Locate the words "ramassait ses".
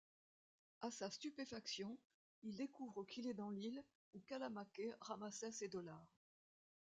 4.99-5.67